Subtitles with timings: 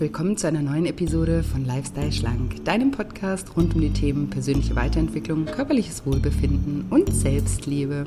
[0.00, 4.76] willkommen zu einer neuen Episode von Lifestyle Schlank, deinem Podcast rund um die Themen persönliche
[4.76, 8.06] Weiterentwicklung, körperliches Wohlbefinden und Selbstliebe.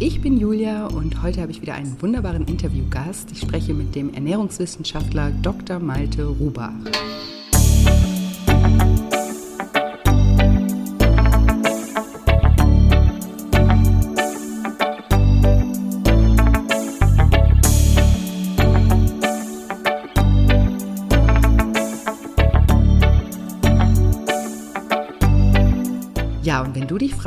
[0.00, 3.30] Ich bin Julia und heute habe ich wieder einen wunderbaren Interviewgast.
[3.32, 5.80] Ich spreche mit dem Ernährungswissenschaftler Dr.
[5.80, 6.72] Malte Rubach.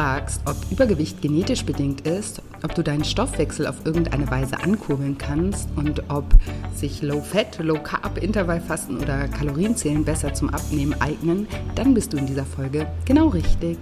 [0.01, 5.69] Fragst, ob Übergewicht genetisch bedingt ist, ob du deinen Stoffwechsel auf irgendeine Weise ankurbeln kannst
[5.75, 6.25] und ob
[6.73, 12.17] sich Low Fat, Low Carb, Intervallfasten oder Kalorienzählen besser zum Abnehmen eignen, dann bist du
[12.17, 13.77] in dieser Folge genau richtig.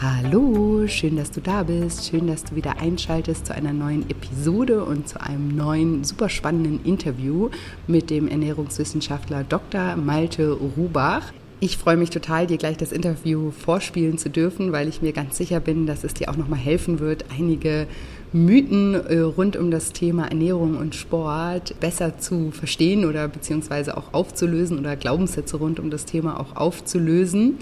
[0.00, 2.08] Hallo, schön, dass du da bist.
[2.08, 6.82] Schön, dass du wieder einschaltest zu einer neuen Episode und zu einem neuen, super spannenden
[6.86, 7.50] Interview
[7.86, 9.96] mit dem Ernährungswissenschaftler Dr.
[9.96, 11.34] Malte Rubach.
[11.62, 15.36] Ich freue mich total, dir gleich das Interview vorspielen zu dürfen, weil ich mir ganz
[15.36, 17.86] sicher bin, dass es dir auch nochmal helfen wird, einige
[18.32, 24.14] Mythen äh, rund um das Thema Ernährung und Sport besser zu verstehen oder beziehungsweise auch
[24.14, 27.58] aufzulösen oder Glaubenssätze rund um das Thema auch aufzulösen.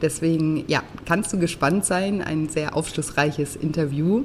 [0.00, 2.22] Deswegen, ja, kannst du gespannt sein.
[2.22, 4.24] Ein sehr aufschlussreiches Interview.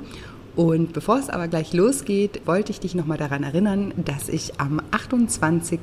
[0.58, 4.82] Und bevor es aber gleich losgeht, wollte ich dich nochmal daran erinnern, dass ich am
[4.90, 5.80] 28.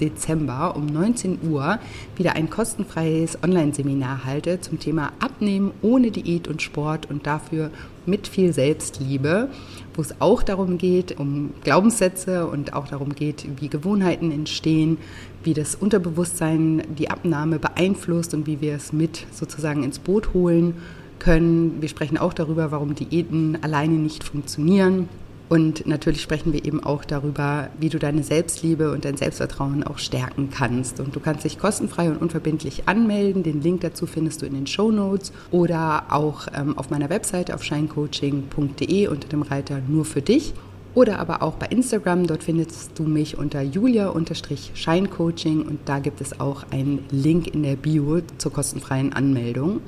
[0.00, 1.78] Dezember um 19 Uhr
[2.16, 7.70] wieder ein kostenfreies Online-Seminar halte zum Thema Abnehmen ohne Diät und Sport und dafür
[8.06, 9.50] mit viel Selbstliebe,
[9.92, 14.96] wo es auch darum geht, um Glaubenssätze und auch darum geht, wie Gewohnheiten entstehen,
[15.44, 20.76] wie das Unterbewusstsein die Abnahme beeinflusst und wie wir es mit sozusagen ins Boot holen
[21.18, 21.80] können.
[21.80, 25.08] Wir sprechen auch darüber, warum Diäten alleine nicht funktionieren.
[25.48, 29.96] Und natürlich sprechen wir eben auch darüber, wie du deine Selbstliebe und dein Selbstvertrauen auch
[29.98, 31.00] stärken kannst.
[31.00, 33.42] Und du kannst dich kostenfrei und unverbindlich anmelden.
[33.42, 37.54] Den Link dazu findest du in den Show Notes oder auch ähm, auf meiner Webseite
[37.54, 40.52] auf shinecoaching.de unter dem Reiter nur für dich.
[40.94, 46.40] Oder aber auch bei Instagram, dort findest du mich unter julia-scheincoaching und da gibt es
[46.40, 49.80] auch einen Link in der Bio zur kostenfreien Anmeldung.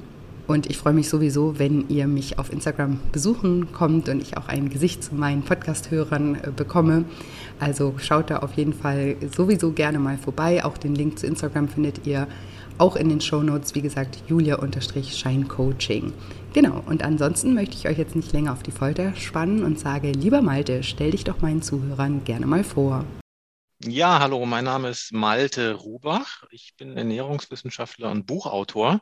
[0.51, 4.49] Und ich freue mich sowieso, wenn ihr mich auf Instagram besuchen kommt und ich auch
[4.49, 7.05] ein Gesicht zu meinen Podcast-Hörern äh, bekomme.
[7.61, 10.65] Also schaut da auf jeden Fall sowieso gerne mal vorbei.
[10.65, 12.27] Auch den Link zu Instagram findet ihr
[12.79, 16.13] auch in den Show Notes, wie gesagt, julia-scheincoaching.
[16.53, 20.11] Genau, und ansonsten möchte ich euch jetzt nicht länger auf die Folter spannen und sage,
[20.11, 23.05] lieber Malte, stell dich doch meinen Zuhörern gerne mal vor.
[23.85, 26.43] Ja, hallo, mein Name ist Malte Rubach.
[26.51, 29.01] Ich bin Ernährungswissenschaftler und Buchautor.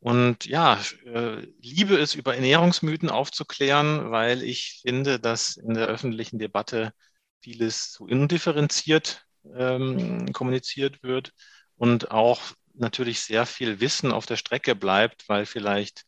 [0.00, 6.38] Und ja, äh, liebe es, über Ernährungsmythen aufzuklären, weil ich finde, dass in der öffentlichen
[6.38, 6.92] Debatte
[7.40, 9.24] vieles zu indifferenziert
[9.56, 11.32] ähm, kommuniziert wird
[11.76, 12.40] und auch
[12.74, 16.04] natürlich sehr viel Wissen auf der Strecke bleibt, weil vielleicht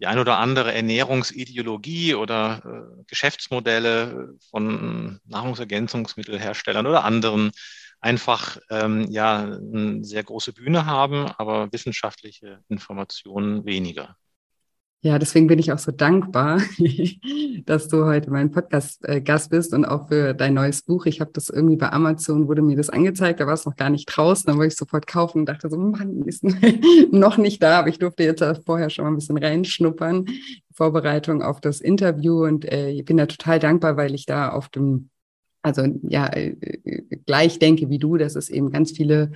[0.00, 7.52] die ein oder andere Ernährungsideologie oder äh, Geschäftsmodelle von Nahrungsergänzungsmittelherstellern oder anderen
[8.00, 14.16] einfach ähm, ja eine sehr große Bühne haben, aber wissenschaftliche Informationen weniger.
[15.02, 16.60] Ja, deswegen bin ich auch so dankbar,
[17.64, 21.06] dass du heute mein Podcast-Gast äh, bist und auch für dein neues Buch.
[21.06, 23.88] Ich habe das irgendwie bei Amazon, wurde mir das angezeigt, da war es noch gar
[23.88, 26.44] nicht draußen, dann wollte ich sofort kaufen und dachte so, Mann, ist
[27.12, 30.26] noch nicht da, aber ich durfte jetzt vorher schon mal ein bisschen reinschnuppern,
[30.74, 34.68] Vorbereitung auf das Interview und äh, ich bin da total dankbar, weil ich da auf
[34.68, 35.08] dem
[35.62, 39.32] also ja, äh, äh, gleich denke wie du, dass es eben ganz viele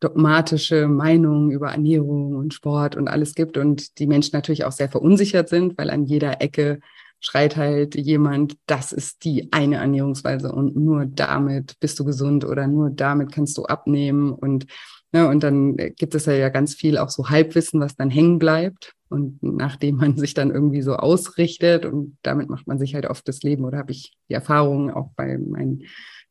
[0.00, 4.90] dogmatische Meinungen über Ernährung und Sport und alles gibt und die Menschen natürlich auch sehr
[4.90, 6.80] verunsichert sind, weil an jeder Ecke
[7.18, 12.66] schreit halt jemand, das ist die eine Ernährungsweise und nur damit bist du gesund oder
[12.66, 14.66] nur damit kannst du abnehmen und
[15.16, 18.94] ne, und dann gibt es ja ganz viel auch so Halbwissen, was dann hängen bleibt
[19.08, 23.26] und nachdem man sich dann irgendwie so ausrichtet und damit macht man sich halt oft
[23.28, 25.84] das Leben oder habe ich die Erfahrung auch bei meinen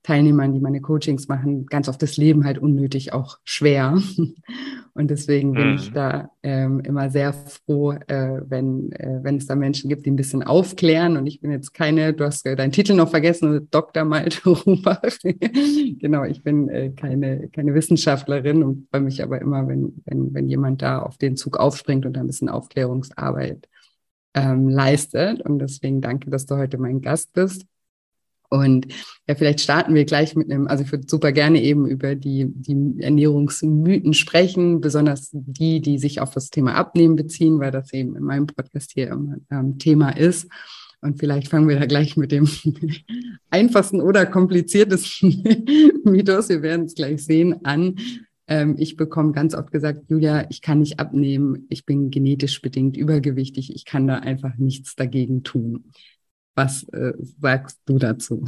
[0.04, 3.98] Teilnehmern, die meine Coachings machen, ganz oft das Leben halt unnötig auch schwer.
[4.98, 5.76] Und deswegen bin mhm.
[5.76, 10.12] ich da ähm, immer sehr froh, äh, wenn, äh, wenn es da Menschen gibt, die
[10.12, 11.18] ein bisschen aufklären.
[11.18, 14.06] Und ich bin jetzt keine, du hast äh, deinen Titel noch vergessen, Dr.
[14.06, 15.02] Malte Rubach.
[16.00, 20.48] genau, ich bin äh, keine, keine Wissenschaftlerin und freue mich aber immer, wenn, wenn, wenn
[20.48, 23.68] jemand da auf den Zug aufspringt und ein bisschen Aufklärungsarbeit
[24.34, 25.42] ähm, leistet.
[25.42, 27.66] Und deswegen danke, dass du heute mein Gast bist.
[28.50, 28.88] Und
[29.28, 32.48] ja, vielleicht starten wir gleich mit einem, also ich würde super gerne eben über die,
[32.48, 38.16] die Ernährungsmythen sprechen, besonders die, die sich auf das Thema Abnehmen beziehen, weil das eben
[38.16, 40.48] in meinem Podcast hier immer ähm, Thema ist.
[41.02, 42.50] Und vielleicht fangen wir da gleich mit dem
[43.50, 45.44] einfachsten oder kompliziertesten
[46.04, 47.96] Mythos, wir werden es gleich sehen, an.
[48.48, 52.96] Ähm, ich bekomme ganz oft gesagt, Julia, ich kann nicht abnehmen, ich bin genetisch bedingt
[52.96, 55.86] übergewichtig, ich kann da einfach nichts dagegen tun.
[56.56, 58.46] Was äh, sagst du dazu?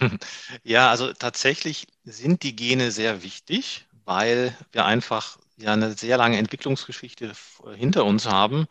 [0.62, 6.38] Ja, also tatsächlich sind die Gene sehr wichtig, weil wir einfach ja eine sehr lange
[6.38, 7.32] Entwicklungsgeschichte
[7.76, 8.66] hinter uns haben.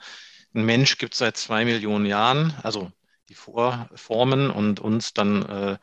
[0.53, 2.91] Ein Mensch gibt es seit zwei Millionen Jahren, also
[3.29, 5.77] die Vorformen und uns dann, äh,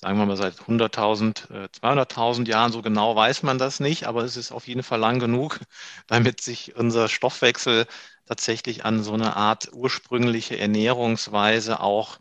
[0.00, 2.72] sagen wir mal, seit 100.000, äh, 200.000 Jahren.
[2.72, 5.60] So genau weiß man das nicht, aber es ist auf jeden Fall lang genug,
[6.06, 7.86] damit sich unser Stoffwechsel
[8.26, 12.18] tatsächlich an so eine Art ursprüngliche Ernährungsweise auch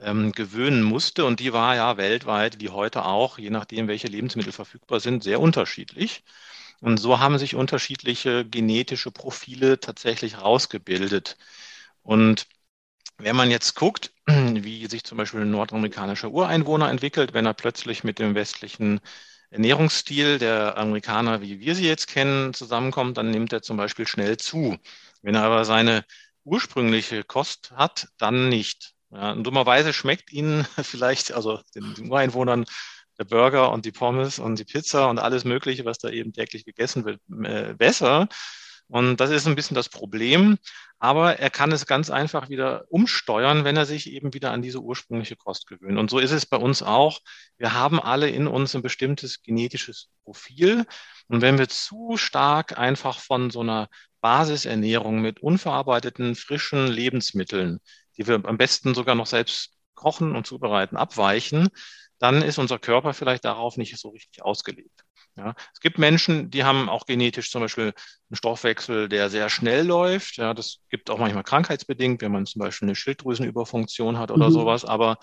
[0.00, 1.24] ähm, gewöhnen musste.
[1.24, 5.40] Und die war ja weltweit, wie heute auch, je nachdem, welche Lebensmittel verfügbar sind, sehr
[5.40, 6.24] unterschiedlich.
[6.80, 11.36] Und so haben sich unterschiedliche genetische Profile tatsächlich rausgebildet.
[12.02, 12.46] Und
[13.22, 18.04] wenn man jetzt guckt, wie sich zum Beispiel ein nordamerikanischer Ureinwohner entwickelt, wenn er plötzlich
[18.04, 19.00] mit dem westlichen
[19.50, 24.38] Ernährungsstil der Amerikaner, wie wir sie jetzt kennen, zusammenkommt, dann nimmt er zum Beispiel schnell
[24.38, 24.76] zu.
[25.22, 26.04] Wenn er aber seine
[26.44, 28.94] ursprüngliche Kost hat, dann nicht.
[29.10, 32.64] Ja, dummerweise schmeckt ihnen vielleicht, also den, den Ureinwohnern,
[33.18, 36.64] der Burger und die Pommes und die Pizza und alles Mögliche, was da eben täglich
[36.64, 38.28] gegessen wird, äh, besser.
[38.88, 40.58] Und das ist ein bisschen das Problem.
[40.98, 44.80] Aber er kann es ganz einfach wieder umsteuern, wenn er sich eben wieder an diese
[44.80, 45.98] ursprüngliche Kost gewöhnt.
[45.98, 47.18] Und so ist es bei uns auch.
[47.58, 50.86] Wir haben alle in uns ein bestimmtes genetisches Profil.
[51.26, 53.88] Und wenn wir zu stark einfach von so einer
[54.20, 57.80] Basisernährung mit unverarbeiteten, frischen Lebensmitteln,
[58.16, 61.68] die wir am besten sogar noch selbst kochen und zubereiten, abweichen,
[62.22, 65.04] dann ist unser Körper vielleicht darauf nicht so richtig ausgelegt.
[65.36, 69.84] Ja, es gibt Menschen, die haben auch genetisch zum Beispiel einen Stoffwechsel, der sehr schnell
[69.84, 70.36] läuft.
[70.36, 74.52] Ja, das gibt auch manchmal krankheitsbedingt, wenn man zum Beispiel eine Schilddrüsenüberfunktion hat oder mhm.
[74.52, 74.84] sowas.
[74.84, 75.18] Aber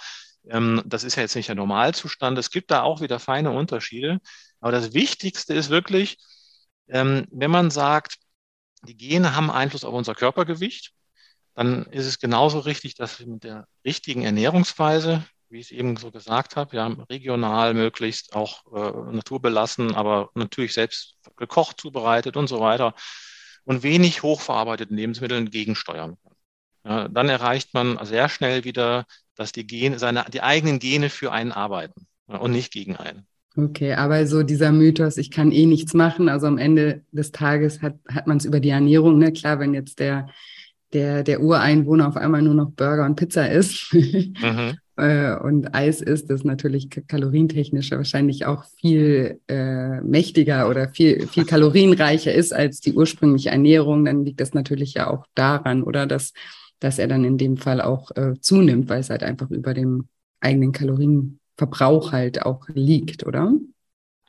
[0.49, 2.37] ähm, das ist ja jetzt nicht der Normalzustand.
[2.37, 4.19] Es gibt da auch wieder feine Unterschiede.
[4.59, 6.17] Aber das Wichtigste ist wirklich,
[6.89, 8.17] ähm, wenn man sagt,
[8.81, 10.91] die Gene haben Einfluss auf unser Körpergewicht,
[11.55, 15.97] dann ist es genauso richtig, dass wir mit der richtigen Ernährungsweise, wie ich es eben
[15.97, 22.47] so gesagt habe, ja, regional möglichst auch äh, naturbelassen, aber natürlich selbst gekocht, zubereitet und
[22.47, 22.93] so weiter
[23.65, 26.33] und wenig hochverarbeiteten Lebensmitteln gegensteuern kann.
[26.85, 29.05] Ja, dann erreicht man sehr schnell wieder,
[29.35, 33.27] dass die Gene, seine, die eigenen Gene für einen arbeiten ja, und nicht gegen einen.
[33.57, 37.81] Okay, aber so dieser Mythos, ich kann eh nichts machen, also am Ende des Tages
[37.81, 39.33] hat, hat man es über die Ernährung, ne?
[39.33, 40.29] Klar, wenn jetzt der,
[40.93, 44.77] der, der Ureinwohner auf einmal nur noch Burger und Pizza isst, mhm.
[44.99, 51.45] Äh, und Eis ist, das natürlich kalorientechnisch wahrscheinlich auch viel äh, mächtiger oder viel, viel
[51.45, 56.33] kalorienreicher ist als die ursprüngliche Ernährung, dann liegt das natürlich ja auch daran, oder dass,
[56.79, 60.09] dass er dann in dem Fall auch äh, zunimmt, weil es halt einfach über dem
[60.41, 63.53] eigenen Kalorienverbrauch halt auch liegt, oder?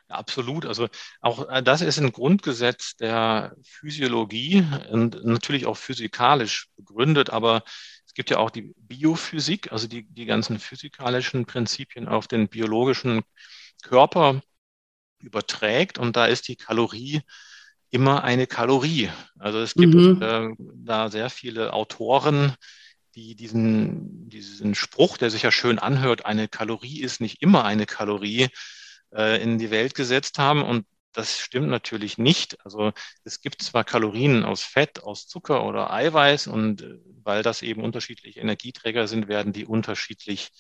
[0.08, 0.66] Absolut.
[0.66, 0.88] Also
[1.20, 7.62] auch äh, das ist ein Grundgesetz der Physiologie und natürlich auch physikalisch begründet, aber
[8.10, 13.22] es gibt ja auch die Biophysik, also die, die ganzen physikalischen Prinzipien auf den biologischen
[13.84, 14.42] Körper
[15.20, 15.96] überträgt.
[15.96, 17.20] Und da ist die Kalorie
[17.88, 19.10] immer eine Kalorie.
[19.38, 20.20] Also es gibt mhm.
[20.20, 22.56] äh, da sehr viele Autoren,
[23.14, 27.86] die diesen, diesen Spruch, der sich ja schön anhört, eine Kalorie ist nicht immer eine
[27.86, 28.48] Kalorie,
[29.14, 30.64] äh, in die Welt gesetzt haben.
[30.64, 32.64] Und das stimmt natürlich nicht.
[32.64, 32.92] Also
[33.24, 37.82] es gibt zwar Kalorien aus Fett, aus Zucker oder Eiweiß und äh, weil das eben
[37.82, 40.50] unterschiedliche Energieträger sind, werden die unterschiedlich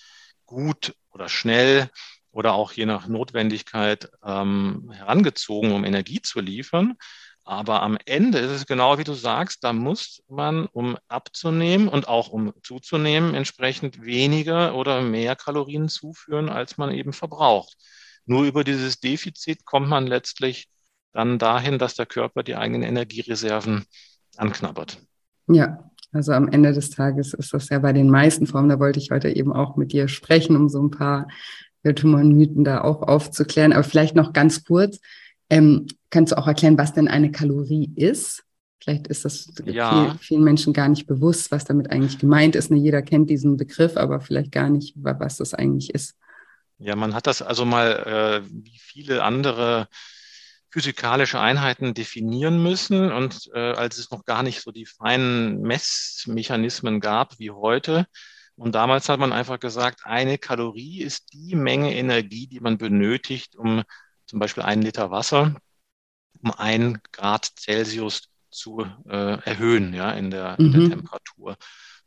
[0.46, 1.90] gut oder schnell
[2.32, 6.96] oder auch je nach Notwendigkeit ähm, herangezogen, um Energie zu liefern.
[7.44, 12.06] Aber am Ende ist es genau wie du sagst, da muss man, um abzunehmen und
[12.06, 17.76] auch um zuzunehmen, entsprechend weniger oder mehr Kalorien zuführen, als man eben verbraucht.
[18.30, 20.68] Nur über dieses Defizit kommt man letztlich
[21.12, 23.86] dann dahin, dass der Körper die eigenen Energiereserven
[24.36, 24.98] anknabbert.
[25.48, 29.00] Ja, also am Ende des Tages ist das ja bei den meisten Formen, da wollte
[29.00, 31.26] ich heute eben auch mit dir sprechen, um so ein paar
[31.82, 32.22] Irrtümer
[32.62, 33.72] da auch aufzuklären.
[33.72, 35.00] Aber vielleicht noch ganz kurz,
[35.50, 38.44] ähm, kannst du auch erklären, was denn eine Kalorie ist?
[38.80, 39.90] Vielleicht ist das ja.
[39.90, 42.70] viel, vielen Menschen gar nicht bewusst, was damit eigentlich gemeint ist.
[42.70, 46.14] Ne, jeder kennt diesen Begriff, aber vielleicht gar nicht, was das eigentlich ist.
[46.80, 49.88] Ja, man hat das also mal äh, wie viele andere
[50.70, 57.00] physikalische Einheiten definieren müssen und äh, als es noch gar nicht so die feinen Messmechanismen
[57.00, 58.06] gab wie heute.
[58.56, 63.56] Und damals hat man einfach gesagt, eine Kalorie ist die Menge Energie, die man benötigt,
[63.56, 63.82] um
[64.26, 65.54] zum Beispiel einen Liter Wasser
[66.42, 70.66] um ein Grad Celsius zu äh, erhöhen, ja, in der, mhm.
[70.66, 71.56] in der Temperatur.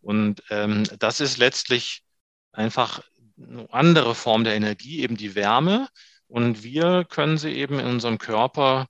[0.01, 2.03] Und ähm, das ist letztlich
[2.51, 3.01] einfach
[3.49, 5.87] eine andere Form der Energie, eben die Wärme.
[6.27, 8.87] Und wir können sie eben in unserem Körper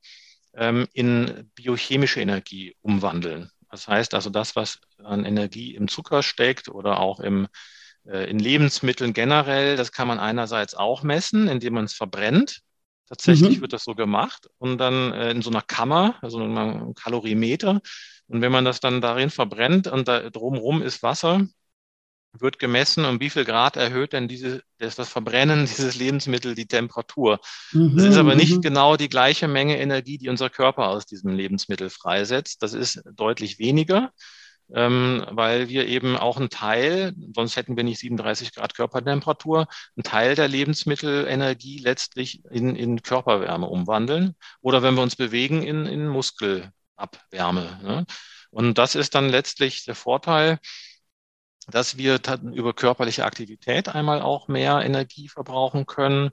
[0.55, 3.51] ähm, in biochemische Energie umwandeln.
[3.69, 7.47] Das heißt also, das, was an Energie im Zucker steckt oder auch im,
[8.05, 12.61] äh, in Lebensmitteln generell, das kann man einerseits auch messen, indem man es verbrennt.
[13.09, 13.61] Tatsächlich mhm.
[13.61, 17.81] wird das so gemacht und dann äh, in so einer Kammer, also einem Kalorimeter.
[18.27, 21.47] Und wenn man das dann darin verbrennt und da drumherum ist Wasser,
[22.39, 26.67] wird gemessen, um wie viel Grad erhöht denn diese, das, das Verbrennen dieses Lebensmittels die
[26.67, 27.39] Temperatur.
[27.71, 28.61] Mhm, das ist aber nicht mhm.
[28.61, 32.63] genau die gleiche Menge Energie, die unser Körper aus diesem Lebensmittel freisetzt.
[32.63, 34.11] Das ist deutlich weniger,
[34.73, 40.03] ähm, weil wir eben auch einen Teil, sonst hätten wir nicht 37 Grad Körpertemperatur, einen
[40.03, 46.07] Teil der Lebensmittelenergie letztlich in, in Körperwärme umwandeln oder wenn wir uns bewegen, in, in
[46.07, 47.79] Muskelabwärme.
[47.83, 48.05] Ne?
[48.49, 50.59] Und das ist dann letztlich der Vorteil,
[51.71, 52.19] dass wir
[52.53, 56.31] über körperliche Aktivität einmal auch mehr Energie verbrauchen können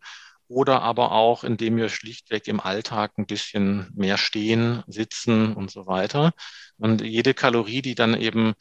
[0.48, 5.86] oder aber auch, indem wir schlichtweg im Alltag ein bisschen mehr stehen, sitzen und so
[5.86, 6.32] weiter.
[6.76, 8.54] Und jede Kalorie, die dann eben,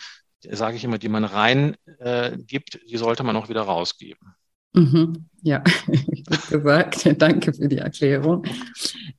[0.44, 4.36] sage ich immer, die man rein äh, gibt, die sollte man auch wieder rausgeben.
[4.74, 7.10] Mhm, ja, gut gesagt.
[7.22, 8.44] Danke für die Erklärung.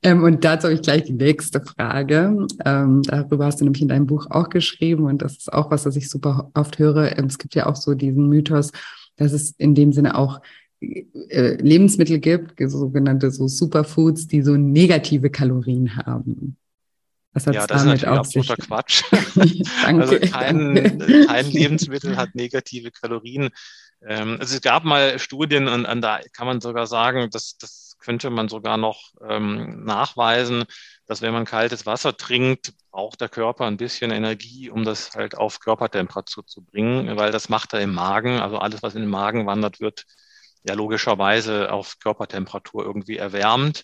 [0.03, 2.47] Ähm, und dazu habe ich gleich die nächste Frage.
[2.65, 5.85] Ähm, darüber hast du nämlich in deinem Buch auch geschrieben und das ist auch was,
[5.85, 7.17] was ich super oft höre.
[7.17, 8.71] Ähm, es gibt ja auch so diesen Mythos,
[9.17, 10.41] dass es in dem Sinne auch
[10.79, 16.57] äh, Lebensmittel gibt, sogenannte so Superfoods, die so negative Kalorien haben.
[17.33, 19.03] Was ja, das ist natürlich absoluter Quatsch.
[19.83, 23.49] danke, also kein, kein Lebensmittel hat negative Kalorien.
[24.05, 27.91] Ähm, also es gab mal Studien und, und da kann man sogar sagen, dass das
[28.01, 30.65] könnte man sogar noch ähm, nachweisen,
[31.05, 35.37] dass wenn man kaltes Wasser trinkt, braucht der Körper ein bisschen Energie, um das halt
[35.37, 38.39] auf Körpertemperatur zu bringen, weil das macht er im Magen.
[38.39, 40.05] Also alles, was in den Magen wandert, wird
[40.63, 43.83] ja logischerweise auf Körpertemperatur irgendwie erwärmt.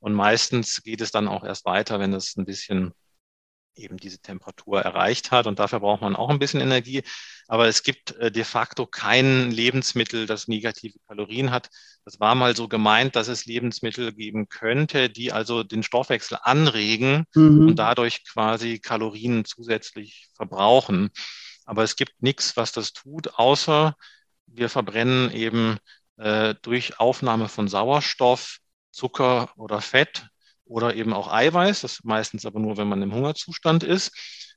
[0.00, 2.92] Und meistens geht es dann auch erst weiter, wenn es ein bisschen
[3.74, 5.46] eben diese Temperatur erreicht hat.
[5.46, 7.02] Und dafür braucht man auch ein bisschen Energie.
[7.48, 11.68] Aber es gibt äh, de facto kein Lebensmittel, das negative Kalorien hat.
[12.04, 17.24] Das war mal so gemeint, dass es Lebensmittel geben könnte, die also den Stoffwechsel anregen
[17.34, 17.68] mhm.
[17.68, 21.10] und dadurch quasi Kalorien zusätzlich verbrauchen.
[21.64, 23.94] Aber es gibt nichts, was das tut, außer
[24.46, 25.78] wir verbrennen eben
[26.16, 28.58] äh, durch Aufnahme von Sauerstoff,
[28.90, 30.26] Zucker oder Fett
[30.64, 34.12] oder eben auch Eiweiß, das meistens aber nur, wenn man im Hungerzustand ist.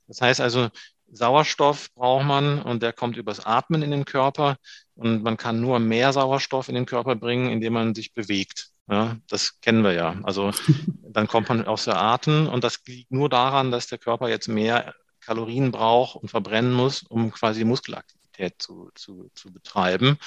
[0.08, 0.70] Das heißt also,
[1.12, 4.58] Sauerstoff braucht man und der kommt übers Atmen in den Körper
[4.96, 8.70] und man kann nur mehr Sauerstoff in den Körper bringen, indem man sich bewegt.
[8.88, 10.20] Ja, das kennen wir ja.
[10.24, 10.52] Also
[11.04, 14.48] dann kommt man aus der Atem und das liegt nur daran, dass der Körper jetzt
[14.48, 20.18] mehr Kalorien braucht und verbrennen muss, um quasi Muskelaktivität zu, zu, zu betreiben.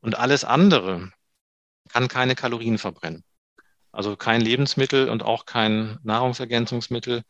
[0.00, 1.10] Und alles andere
[1.88, 3.24] kann keine Kalorien verbrennen.
[3.94, 7.22] Also kein Lebensmittel und auch kein Nahrungsergänzungsmittel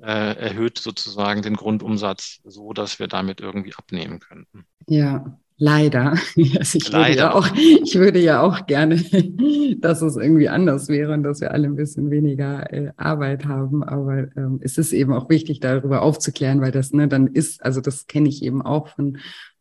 [0.00, 4.64] äh, erhöht sozusagen den Grundumsatz so, dass wir damit irgendwie abnehmen könnten.
[4.86, 6.16] Ja, leider.
[6.58, 7.08] Also ich, leider.
[7.08, 7.48] Würde ja auch,
[7.84, 8.96] ich würde ja auch gerne,
[9.80, 13.82] dass es irgendwie anders wäre und dass wir alle ein bisschen weniger äh, Arbeit haben.
[13.82, 17.80] Aber ähm, es ist eben auch wichtig, darüber aufzuklären, weil das ne, dann ist, also
[17.80, 19.18] das kenne ich eben auch von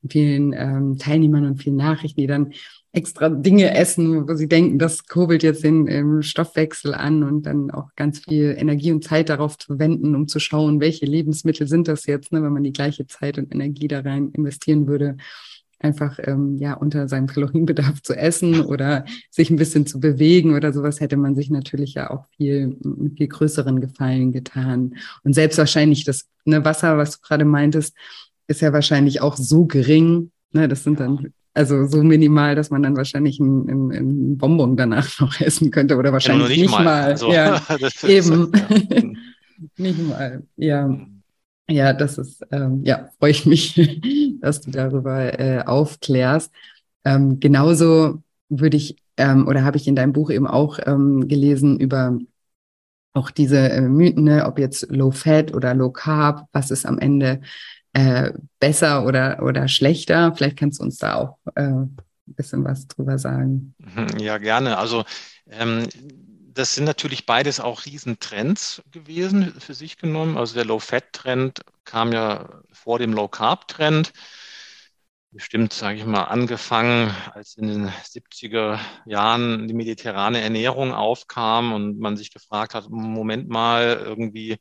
[0.07, 2.53] vielen ähm, Teilnehmern und vielen Nachrichten, die dann
[2.93, 7.69] extra Dinge essen, wo sie denken, das kurbelt jetzt den ähm, Stoffwechsel an und dann
[7.69, 11.87] auch ganz viel Energie und Zeit darauf zu wenden, um zu schauen, welche Lebensmittel sind
[11.87, 15.17] das jetzt, ne, wenn man die gleiche Zeit und Energie da rein investieren würde,
[15.79, 20.73] einfach ähm, ja unter seinem Kalorienbedarf zu essen oder sich ein bisschen zu bewegen oder
[20.73, 24.95] sowas, hätte man sich natürlich ja auch viel mit viel größeren Gefallen getan.
[25.23, 27.95] Und selbst wahrscheinlich das ne, Wasser, was du gerade meintest,
[28.47, 30.31] ist ja wahrscheinlich auch so gering.
[30.51, 34.77] Ne, das sind dann also so minimal, dass man dann wahrscheinlich ein, ein, ein Bonbon
[34.77, 36.83] danach noch essen könnte oder wahrscheinlich ja, nicht, nicht, mal.
[36.83, 37.03] mal.
[37.03, 37.61] Also, ja,
[38.07, 38.51] eben.
[38.89, 39.01] Ja.
[39.77, 40.43] nicht mal.
[40.55, 40.97] Ja.
[41.69, 43.75] Ja, das ist, ähm, ja, freue ich mich,
[44.39, 46.49] dass du darüber äh, aufklärst.
[47.03, 51.77] Ähm, genauso würde ich ähm, oder habe ich in deinem Buch eben auch ähm, gelesen
[51.77, 52.17] über
[53.13, 56.99] auch diese äh, Mythen, ne, ob jetzt Low Fat oder Low Carb, was ist am
[56.99, 57.41] Ende
[57.93, 60.33] äh, besser oder, oder schlechter?
[60.35, 63.73] Vielleicht kannst du uns da auch äh, ein bisschen was drüber sagen.
[63.79, 64.77] Mhm, ja, gerne.
[64.77, 65.05] Also
[65.49, 65.87] ähm,
[66.57, 70.37] das sind natürlich beides auch Riesentrends gewesen für sich genommen.
[70.37, 74.11] Also der Low-Fat-Trend kam ja vor dem Low-Carb-Trend.
[75.31, 81.99] Bestimmt, sage ich mal, angefangen, als in den 70er Jahren die mediterrane Ernährung aufkam und
[81.99, 84.57] man sich gefragt hat, Moment mal, irgendwie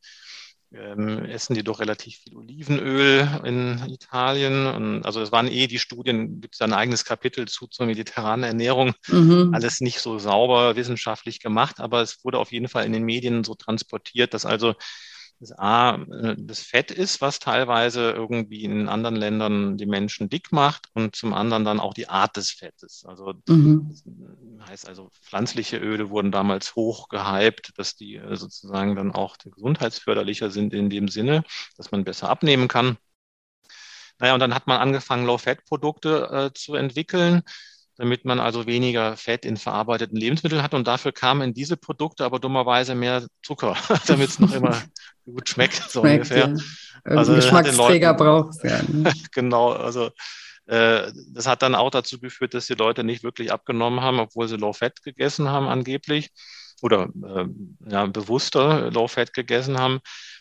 [0.72, 4.66] ähm, essen die doch relativ viel Olivenöl in Italien.
[4.66, 8.44] Und also es waren eh die Studien, gibt es ein eigenes Kapitel zu zur mediterranen
[8.44, 8.94] Ernährung.
[9.08, 9.50] Mhm.
[9.54, 13.44] Alles nicht so sauber wissenschaftlich gemacht, aber es wurde auf jeden Fall in den Medien
[13.44, 14.74] so transportiert, dass also
[15.40, 20.52] das A, äh, das Fett ist, was teilweise irgendwie in anderen Ländern die Menschen dick
[20.52, 23.04] macht und zum anderen dann auch die Art des Fettes.
[23.06, 23.88] Also mhm.
[24.58, 29.36] das heißt also, pflanzliche Öle wurden damals hoch gehypt, dass die äh, sozusagen dann auch
[29.38, 31.44] gesundheitsförderlicher sind in dem Sinne,
[31.76, 32.96] dass man besser abnehmen kann.
[34.18, 37.42] Naja, und dann hat man angefangen, Low-Fat-Produkte äh, zu entwickeln
[37.96, 40.74] damit man also weniger Fett in verarbeiteten Lebensmitteln hat.
[40.74, 43.76] Und dafür kamen in diese Produkte aber dummerweise mehr Zucker,
[44.06, 44.82] damit es noch immer
[45.24, 46.48] gut schmeckt, so schmeckt, ungefähr.
[46.48, 46.54] Ja.
[47.04, 48.82] Also Geschmacksträger braucht ja.
[48.88, 49.12] Ne?
[49.32, 50.10] genau, also
[50.66, 54.48] äh, das hat dann auch dazu geführt, dass die Leute nicht wirklich abgenommen haben, obwohl
[54.48, 56.30] sie Low Fat gegessen haben angeblich
[56.82, 57.46] oder äh,
[57.88, 60.00] ja, bewusster Low Fat gegessen haben.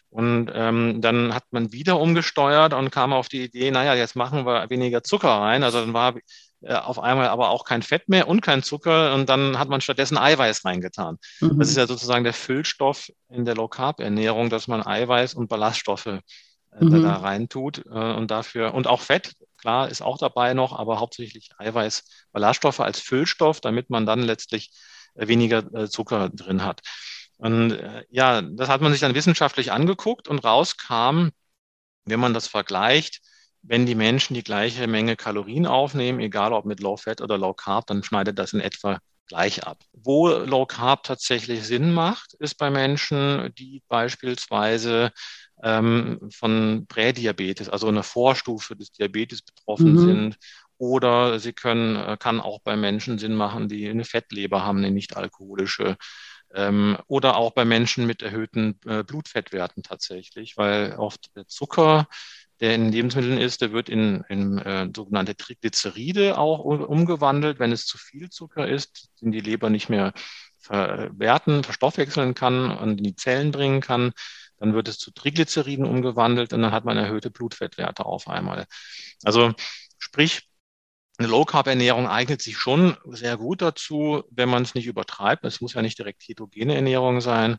[0.10, 4.46] Und ähm, dann hat man wieder umgesteuert und kam auf die Idee, naja, jetzt machen
[4.46, 5.62] wir weniger Zucker rein.
[5.62, 6.16] Also dann war
[6.62, 10.18] auf einmal aber auch kein Fett mehr und kein Zucker und dann hat man stattdessen
[10.18, 11.18] Eiweiß reingetan.
[11.42, 11.60] Mhm.
[11.60, 15.48] Das ist ja sozusagen der Füllstoff in der Low Carb Ernährung, dass man Eiweiß und
[15.48, 16.22] Ballaststoffe äh,
[16.80, 17.04] mhm.
[17.04, 19.34] da reintut äh, und dafür und auch Fett
[19.66, 24.72] klar ist auch dabei noch, aber hauptsächlich Eiweiß, Ballaststoffe als Füllstoff, damit man dann letztlich
[25.16, 26.82] äh, weniger äh, Zucker drin hat.
[27.38, 31.30] Und äh, ja, das hat man sich dann wissenschaftlich angeguckt und rauskam,
[32.06, 33.22] wenn man das vergleicht,
[33.68, 37.54] wenn die Menschen die gleiche Menge Kalorien aufnehmen, egal ob mit Low Fat oder Low
[37.54, 39.80] Carb, dann schneidet das in etwa gleich ab.
[39.94, 45.12] Wo Low Carb tatsächlich Sinn macht, ist bei Menschen, die beispielsweise
[45.64, 50.00] ähm, von Prädiabetes, also einer Vorstufe des Diabetes betroffen mhm.
[50.00, 50.38] sind.
[50.78, 54.92] Oder sie können, äh, kann auch bei Menschen Sinn machen, die eine Fettleber haben, eine
[54.92, 55.98] nicht alkoholische.
[56.54, 62.08] Ähm, oder auch bei Menschen mit erhöhten äh, Blutfettwerten tatsächlich, weil oft der Zucker
[62.60, 67.60] der in Lebensmitteln ist, der wird in, in äh, sogenannte Triglyceride auch umgewandelt.
[67.60, 70.14] Wenn es zu viel Zucker ist, den die Leber nicht mehr
[70.60, 74.14] verwerten, verstoffwechseln kann und in die Zellen bringen kann,
[74.58, 78.66] dann wird es zu Triglyceriden umgewandelt und dann hat man erhöhte Blutfettwerte auf einmal.
[79.24, 79.54] Also
[79.98, 80.50] sprich,
[81.18, 85.46] eine Low-Carb-Ernährung eignet sich schon sehr gut dazu, wenn man es nicht übertreibt.
[85.46, 87.58] Es muss ja nicht direkt ketogene Ernährung sein.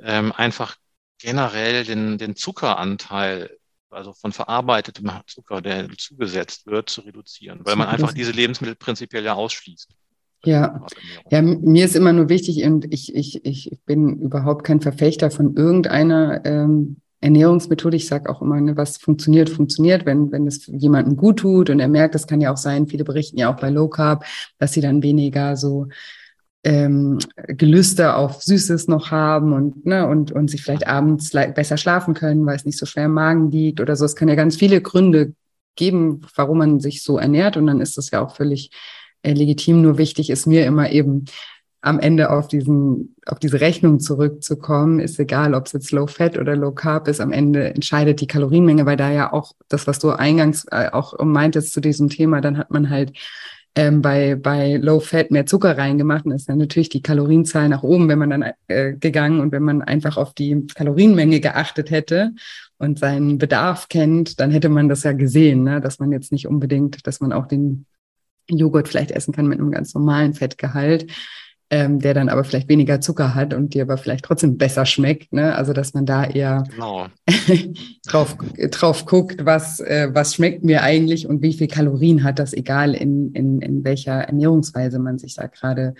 [0.00, 0.76] Ähm, einfach
[1.18, 3.56] generell den, den Zuckeranteil
[3.96, 9.24] also von verarbeitetem Zucker, der zugesetzt wird, zu reduzieren, weil man einfach diese Lebensmittel prinzipiell
[9.24, 9.88] ja ausschließt.
[10.44, 10.86] Ja.
[11.30, 15.56] ja, mir ist immer nur wichtig und ich, ich, ich bin überhaupt kein Verfechter von
[15.56, 17.96] irgendeiner ähm, Ernährungsmethode.
[17.96, 21.80] Ich sage auch immer, ne, was funktioniert, funktioniert, wenn, wenn es jemandem gut tut und
[21.80, 24.24] er merkt, das kann ja auch sein, viele berichten ja auch bei Low Carb,
[24.58, 25.88] dass sie dann weniger so
[26.66, 32.12] ähm, Gelüste auf Süßes noch haben und, ne, und, und sich vielleicht abends besser schlafen
[32.12, 34.04] können, weil es nicht so schwer im Magen liegt oder so.
[34.04, 35.32] Es kann ja ganz viele Gründe
[35.76, 38.72] geben, warum man sich so ernährt und dann ist das ja auch völlig
[39.22, 39.80] äh, legitim.
[39.80, 41.26] Nur wichtig ist mir immer eben
[41.82, 46.36] am Ende auf diesen, auf diese Rechnung zurückzukommen, ist egal, ob es jetzt Low Fat
[46.36, 50.00] oder Low Carb ist, am Ende entscheidet die Kalorienmenge, weil da ja auch das, was
[50.00, 53.12] du eingangs äh, auch meintest zu diesem Thema, dann hat man halt
[53.76, 56.24] ähm, bei, bei Low Fat mehr Zucker reingemacht.
[56.24, 59.62] Und ist dann natürlich die Kalorienzahl nach oben, wenn man dann äh, gegangen und wenn
[59.62, 62.32] man einfach auf die Kalorienmenge geachtet hätte
[62.78, 65.80] und seinen Bedarf kennt, dann hätte man das ja gesehen, ne?
[65.80, 67.86] dass man jetzt nicht unbedingt, dass man auch den
[68.48, 71.12] Joghurt vielleicht essen kann mit einem ganz normalen Fettgehalt
[71.70, 75.32] ähm, der dann aber vielleicht weniger Zucker hat und dir aber vielleicht trotzdem besser schmeckt.
[75.32, 75.54] Ne?
[75.54, 77.06] Also dass man da eher genau.
[78.06, 78.36] drauf,
[78.70, 82.94] drauf guckt, was, äh, was schmeckt mir eigentlich und wie viel Kalorien hat das, egal
[82.94, 85.94] in, in, in welcher Ernährungsweise man sich da gerade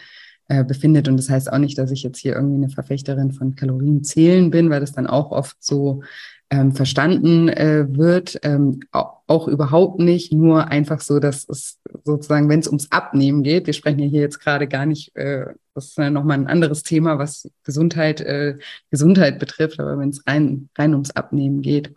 [0.48, 1.08] äh, befindet.
[1.08, 4.70] Und das heißt auch nicht, dass ich jetzt hier irgendwie eine Verfechterin von Kalorienzählen bin,
[4.70, 6.02] weil das dann auch oft so
[6.50, 12.60] ähm, verstanden äh, wird, ähm, auch, überhaupt nicht, nur einfach so, dass es sozusagen, wenn
[12.60, 15.98] es ums Abnehmen geht, wir sprechen ja hier jetzt gerade gar nicht, äh, das ist
[15.98, 18.58] ja nochmal ein anderes Thema, was Gesundheit, äh,
[18.90, 21.92] Gesundheit betrifft, aber wenn es rein, rein ums Abnehmen geht,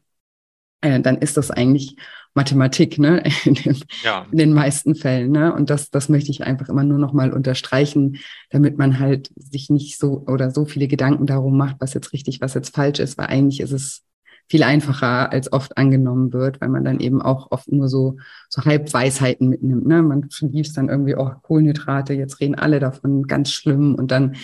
[0.81, 1.95] äh, dann ist das eigentlich
[2.33, 3.23] Mathematik, ne?
[3.45, 4.25] In, dem, ja.
[4.31, 5.53] in, den meisten Fällen, ne?
[5.53, 8.17] Und das, das möchte ich einfach immer nur nochmal unterstreichen,
[8.49, 12.39] damit man halt sich nicht so oder so viele Gedanken darum macht, was jetzt richtig,
[12.41, 14.03] was jetzt falsch ist, weil eigentlich ist es
[14.49, 18.17] viel einfacher als oft angenommen wird, weil man dann eben auch oft nur so,
[18.49, 19.85] so Halbweisheiten mitnimmt.
[19.85, 20.01] Ne?
[20.01, 23.93] Man liest dann irgendwie, oh, Kohlenhydrate, jetzt reden alle davon, ganz schlimm.
[23.93, 24.35] Und dann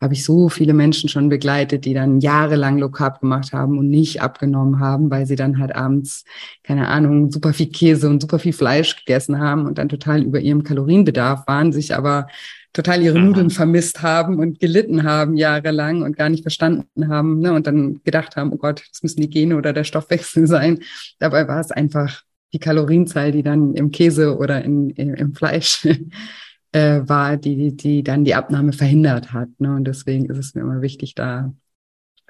[0.00, 3.90] habe ich so viele Menschen schon begleitet, die dann jahrelang Low Carb gemacht haben und
[3.90, 6.24] nicht abgenommen haben, weil sie dann halt abends,
[6.64, 10.40] keine Ahnung, super viel Käse und super viel Fleisch gegessen haben und dann total über
[10.40, 12.28] ihrem Kalorienbedarf waren, sich aber
[12.72, 13.26] total ihre mhm.
[13.26, 18.02] Nudeln vermisst haben und gelitten haben jahrelang und gar nicht verstanden haben ne, und dann
[18.04, 20.80] gedacht haben, oh Gott, das müssen die Gene oder der Stoffwechsel sein.
[21.18, 25.86] Dabei war es einfach die Kalorienzahl, die dann im Käse oder in, im Fleisch
[26.72, 29.48] äh, war, die, die dann die Abnahme verhindert hat.
[29.58, 29.74] Ne?
[29.74, 31.52] Und deswegen ist es mir immer wichtig, da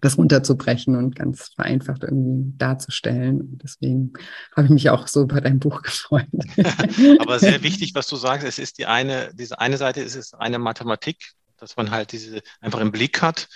[0.01, 3.41] das runterzubrechen und ganz vereinfacht irgendwie darzustellen.
[3.41, 4.13] Und deswegen
[4.57, 6.27] habe ich mich auch so bei deinem Buch gefreut.
[7.21, 10.35] Aber sehr wichtig, was du sagst, es ist die eine, diese eine Seite es ist
[10.35, 13.49] eine Mathematik, dass man halt diese einfach im Blick hat,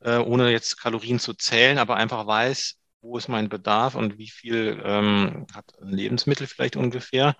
[0.00, 4.28] äh, ohne jetzt Kalorien zu zählen, aber einfach weiß, wo ist mein Bedarf und wie
[4.28, 7.34] viel ähm, hat ein Lebensmittel vielleicht ungefähr.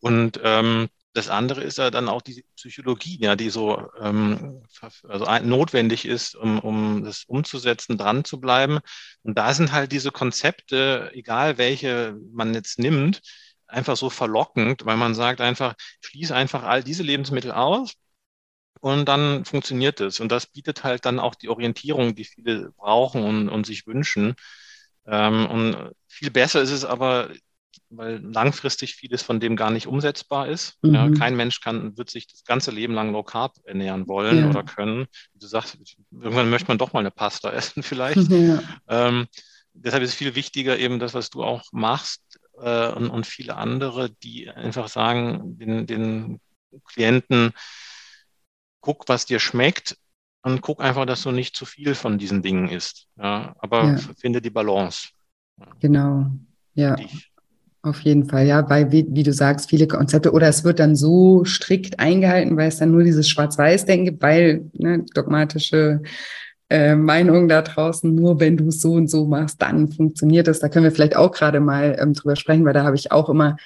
[0.00, 4.62] Und ähm, das andere ist ja dann auch die Psychologie, ja, die so ähm,
[5.08, 8.80] also notwendig ist, um, um das umzusetzen, dran zu bleiben.
[9.22, 13.22] Und da sind halt diese Konzepte, egal welche man jetzt nimmt,
[13.66, 17.94] einfach so verlockend, weil man sagt einfach, schließe einfach all diese Lebensmittel aus
[18.80, 20.20] und dann funktioniert es.
[20.20, 24.34] Und das bietet halt dann auch die Orientierung, die viele brauchen und, und sich wünschen.
[25.06, 27.30] Ähm, und viel besser ist es aber,
[27.90, 30.76] weil langfristig vieles von dem gar nicht umsetzbar ist.
[30.82, 30.94] Mhm.
[30.94, 34.50] Ja, kein Mensch kann, wird sich das ganze Leben lang low carb ernähren wollen ja.
[34.50, 35.06] oder können.
[35.32, 35.78] Wie du sagst,
[36.12, 38.30] irgendwann möchte man doch mal eine Pasta essen vielleicht.
[38.30, 38.62] Ja.
[38.88, 39.26] Ähm,
[39.74, 42.22] deshalb ist es viel wichtiger eben das, was du auch machst
[42.60, 46.40] äh, und, und, viele andere, die einfach sagen, den, den
[46.84, 47.52] Klienten,
[48.80, 49.96] guck, was dir schmeckt
[50.42, 53.08] und guck einfach, dass du nicht zu viel von diesen Dingen isst.
[53.16, 55.08] Ja, aber finde die Balance.
[55.80, 56.30] Genau,
[56.74, 56.96] ja.
[56.96, 57.32] Dich.
[57.86, 60.96] Auf jeden Fall, ja, weil, wie, wie, du sagst, viele Konzepte oder es wird dann
[60.96, 66.02] so strikt eingehalten, weil es dann nur dieses Schwarz-Weiß-Denken gibt, weil ne, dogmatische
[66.68, 70.58] äh, Meinungen da draußen, nur wenn du es so und so machst, dann funktioniert das.
[70.58, 73.28] Da können wir vielleicht auch gerade mal ähm, drüber sprechen, weil da habe ich auch
[73.28, 73.56] immer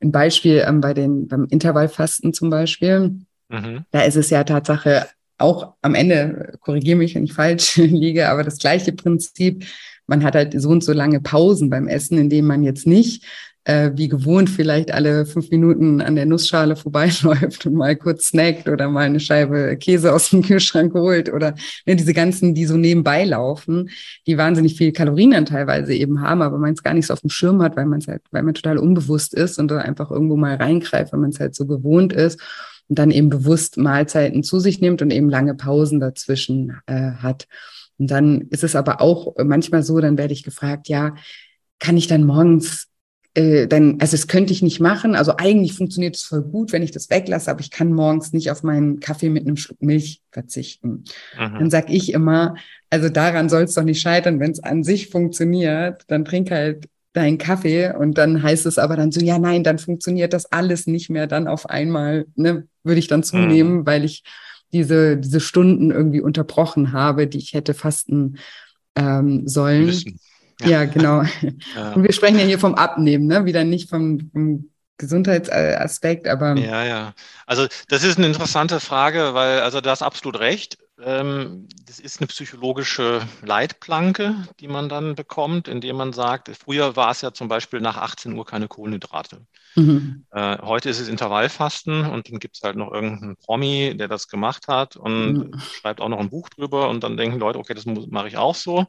[0.00, 3.20] ein Beispiel ähm, bei den, beim Intervallfasten zum Beispiel.
[3.48, 3.84] Mhm.
[3.92, 8.42] Da ist es ja Tatsache auch am Ende, korrigiere mich, wenn ich falsch liege, aber
[8.42, 9.66] das gleiche Prinzip.
[10.08, 13.24] Man hat halt so und so lange Pausen beim Essen, indem man jetzt nicht
[13.68, 18.66] äh, wie gewohnt vielleicht alle fünf Minuten an der Nussschale vorbeiläuft und mal kurz snackt
[18.66, 21.54] oder mal eine Scheibe Käse aus dem Kühlschrank holt oder
[21.84, 23.90] ne, diese ganzen, die so nebenbei laufen,
[24.26, 27.20] die wahnsinnig viel Kalorien dann teilweise eben haben, aber man es gar nicht so auf
[27.20, 30.10] dem Schirm hat, weil man es halt, weil man total unbewusst ist und da einfach
[30.10, 32.40] irgendwo mal reingreift, weil man es halt so gewohnt ist
[32.88, 37.46] und dann eben bewusst Mahlzeiten zu sich nimmt und eben lange Pausen dazwischen äh, hat.
[37.98, 41.16] Und dann ist es aber auch manchmal so, dann werde ich gefragt, ja,
[41.78, 42.88] kann ich dann morgens
[43.34, 45.14] äh, dann, also das könnte ich nicht machen.
[45.14, 48.50] Also eigentlich funktioniert es voll gut, wenn ich das weglasse, aber ich kann morgens nicht
[48.50, 51.04] auf meinen Kaffee mit einem Schluck Milch verzichten.
[51.36, 51.58] Aha.
[51.58, 52.56] Dann sag ich immer,
[52.90, 56.88] also daran soll es doch nicht scheitern, wenn es an sich funktioniert, dann trink halt
[57.12, 60.86] deinen Kaffee und dann heißt es aber dann so, ja nein, dann funktioniert das alles
[60.86, 63.86] nicht mehr, dann auf einmal, ne, würde ich dann zunehmen, mhm.
[63.86, 64.22] weil ich
[64.72, 68.38] diese, diese Stunden irgendwie unterbrochen habe, die ich hätte fasten
[68.94, 69.86] ähm, sollen.
[69.86, 70.18] Müssen.
[70.64, 71.22] Ja, genau.
[71.76, 71.92] Ja.
[71.92, 73.44] Und wir sprechen ja hier vom Abnehmen, ne?
[73.44, 76.56] Wieder nicht vom, vom Gesundheitsaspekt, aber.
[76.56, 77.14] Ja, ja.
[77.46, 80.78] Also das ist eine interessante Frage, weil, also du hast absolut recht.
[81.00, 87.12] Ähm, das ist eine psychologische Leitplanke, die man dann bekommt, indem man sagt, früher war
[87.12, 89.46] es ja zum Beispiel nach 18 Uhr keine Kohlenhydrate.
[89.76, 90.26] Mhm.
[90.32, 94.26] Äh, heute ist es Intervallfasten und dann gibt es halt noch irgendeinen Promi, der das
[94.26, 95.60] gemacht hat und mhm.
[95.60, 98.56] schreibt auch noch ein Buch drüber und dann denken Leute, okay, das mache ich auch
[98.56, 98.86] so.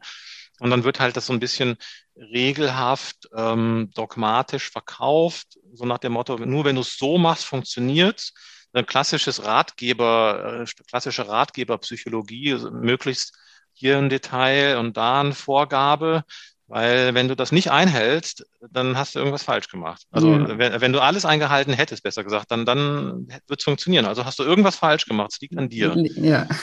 [0.60, 1.78] Und dann wird halt das so ein bisschen
[2.16, 8.32] regelhaft, ähm, dogmatisch verkauft, so nach dem Motto, nur wenn du es so machst, funktioniert
[8.74, 13.34] Ein klassisches Ratgeber, äh, klassische Ratgeberpsychologie, möglichst
[13.74, 16.24] hier ein Detail und da eine Vorgabe.
[16.70, 20.04] Weil wenn du das nicht einhältst, dann hast du irgendwas falsch gemacht.
[20.12, 20.58] Also ja.
[20.60, 24.06] wenn, wenn, du alles eingehalten hättest, besser gesagt, dann, dann wird es funktionieren.
[24.06, 25.32] Also hast du irgendwas falsch gemacht.
[25.34, 25.96] Es liegt an dir.
[26.16, 26.48] Ja.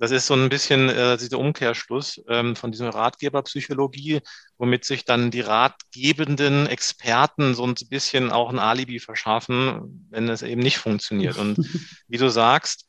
[0.00, 4.20] Das ist so ein bisschen äh, dieser Umkehrschluss ähm, von dieser Ratgeberpsychologie,
[4.56, 10.40] womit sich dann die ratgebenden Experten so ein bisschen auch ein Alibi verschaffen, wenn es
[10.40, 11.36] eben nicht funktioniert.
[11.36, 11.58] Und
[12.08, 12.86] wie du sagst,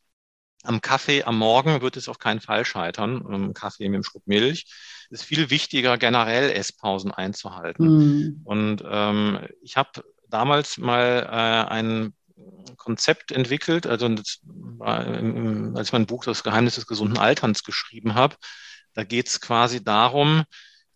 [0.64, 4.28] am Kaffee am Morgen wird es auf keinen Fall scheitern, am Kaffee mit einem Schluck
[4.28, 4.66] Milch
[5.12, 7.86] ist viel wichtiger, generell Esspausen einzuhalten.
[7.86, 8.42] Mhm.
[8.46, 12.14] Und ähm, ich habe damals mal äh, ein
[12.78, 14.10] Konzept entwickelt, also
[14.44, 15.06] war,
[15.76, 18.36] als ich mein Buch Das Geheimnis des gesunden Alterns geschrieben habe.
[18.94, 20.44] Da geht es quasi darum,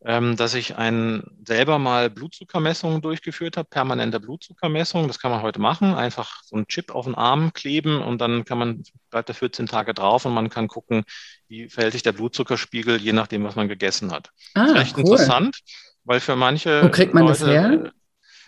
[0.06, 5.08] ähm, dass ich ein, selber mal Blutzuckermessungen durchgeführt habe, permanente Blutzuckermessungen.
[5.08, 5.96] Das kann man heute machen.
[5.96, 9.66] Einfach so einen Chip auf den Arm kleben und dann kann man, bleibt er 14
[9.66, 11.06] Tage drauf und man kann gucken,
[11.48, 14.30] wie verhält sich der Blutzuckerspiegel, je nachdem, was man gegessen hat.
[14.54, 15.02] Ah, das ist recht cool.
[15.02, 15.60] interessant,
[16.04, 16.84] weil für manche.
[16.84, 17.92] Wo kriegt man Leute, das her?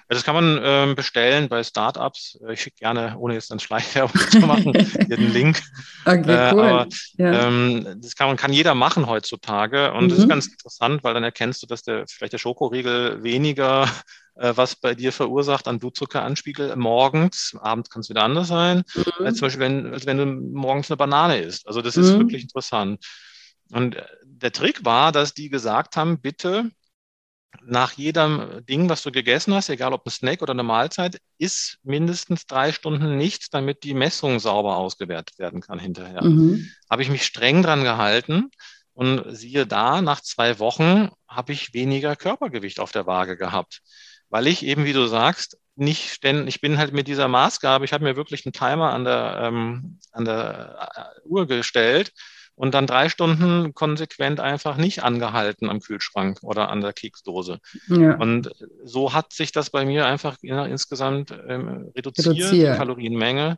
[0.10, 2.40] Das kann man ähm, bestellen bei Startups.
[2.46, 5.62] Äh, ich schicke gerne, ohne jetzt dann Schleichwerbung zu machen, hier den Link.
[6.06, 6.62] Okay, äh, cool.
[6.62, 7.48] Aber, ja.
[7.48, 9.92] ähm, das kann, man, kann jeder machen heutzutage.
[9.92, 10.10] Und mhm.
[10.10, 10.30] das ist mhm.
[10.30, 13.90] ganz interessant, weil dann erkennst du, dass der vielleicht der Schokoriegel weniger
[14.36, 17.58] äh, was bei dir verursacht an Blutzuckeranspiegel morgens.
[17.60, 19.26] Abends kann es wieder anders sein, mhm.
[19.26, 21.68] als zum Beispiel, wenn, als wenn du morgens eine Banane isst.
[21.68, 22.20] Also das ist mhm.
[22.20, 23.04] wirklich interessant.
[23.72, 26.72] Und äh, der Trick war, dass die gesagt haben, bitte
[27.64, 31.80] nach jedem Ding, was du gegessen hast, egal ob ein Snack oder eine Mahlzeit, ist
[31.84, 36.24] mindestens drei Stunden nichts, damit die Messung sauber ausgewertet werden kann hinterher.
[36.24, 36.70] Mhm.
[36.90, 38.52] Habe ich mich streng dran gehalten
[38.94, 43.82] und siehe da, nach zwei Wochen habe ich weniger Körpergewicht auf der Waage gehabt
[44.30, 47.94] weil ich eben, wie du sagst, nicht ständig, ich bin halt mit dieser Maßgabe, ich
[47.94, 52.12] habe mir wirklich einen Timer an der, ähm, an der äh, Uhr gestellt
[52.58, 57.60] und dann drei Stunden konsequent einfach nicht angehalten am Kühlschrank oder an der Keksdose.
[57.88, 58.16] Ja.
[58.18, 58.52] Und
[58.84, 63.58] so hat sich das bei mir einfach ja, insgesamt ähm, reduziert, reduziert, die Kalorienmenge.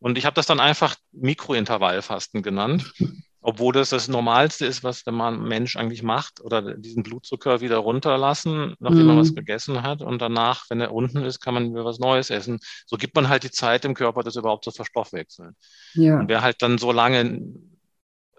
[0.00, 2.92] Und ich habe das dann einfach Mikrointervallfasten genannt
[3.42, 8.74] obwohl das das Normalste ist, was der Mensch eigentlich macht, oder diesen Blutzucker wieder runterlassen,
[8.80, 9.06] nachdem mm.
[9.06, 9.36] man was mhm.
[9.36, 10.02] gegessen hat.
[10.02, 12.58] Und danach, wenn er unten ist, kann man wieder was Neues essen.
[12.86, 15.56] So gibt man halt die Zeit im Körper, das überhaupt zu verstoffwechseln.
[15.94, 16.18] Ja.
[16.18, 17.40] Und wer halt dann so lange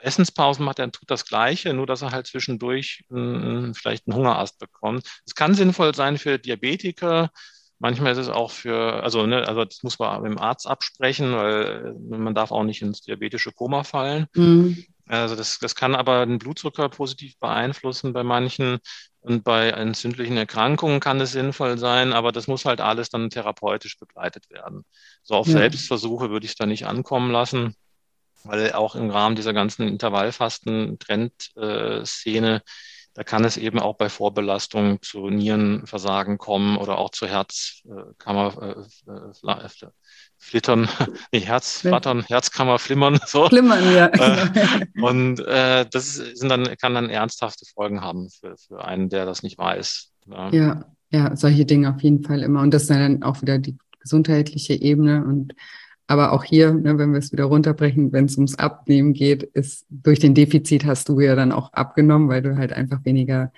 [0.01, 4.59] Essenspausen macht, der tut das Gleiche, nur dass er halt zwischendurch äh, vielleicht einen Hungerast
[4.59, 5.07] bekommt.
[5.25, 7.29] Es kann sinnvoll sein für Diabetiker,
[7.81, 11.33] Manchmal ist es auch für, also, ne, also das muss man mit dem Arzt absprechen,
[11.33, 14.27] weil man darf auch nicht ins diabetische Koma fallen.
[14.35, 14.85] Mhm.
[15.07, 18.77] Also das, das kann aber den Blutzucker positiv beeinflussen bei manchen
[19.21, 23.97] und bei entzündlichen Erkrankungen kann es sinnvoll sein, aber das muss halt alles dann therapeutisch
[23.97, 24.85] begleitet werden.
[25.23, 25.53] So auf ja.
[25.53, 27.75] Selbstversuche würde ich es da nicht ankommen lassen,
[28.43, 32.61] weil auch im Rahmen dieser ganzen Intervallfasten-Trend-Szene
[33.13, 39.11] da kann es eben auch bei Vorbelastung zu Nierenversagen kommen oder auch zu Herzkammer äh,
[39.11, 39.89] äh, äh,
[40.37, 40.87] flittern,
[41.33, 43.47] nee, Herzflattern, Herzkammer flimmern, so.
[43.47, 44.11] Flimmern, ja.
[45.01, 49.43] Und äh, das sind dann, kann dann ernsthafte Folgen haben für, für einen, der das
[49.43, 50.13] nicht weiß.
[50.27, 50.49] Ja.
[50.51, 52.61] ja, ja, solche Dinge auf jeden Fall immer.
[52.61, 55.53] Und das ist dann auch wieder die gesundheitliche Ebene und
[56.11, 59.85] aber auch hier, ne, wenn wir es wieder runterbrechen, wenn es ums Abnehmen geht, ist
[59.89, 63.53] durch den Defizit hast du ja dann auch abgenommen, weil du halt einfach weniger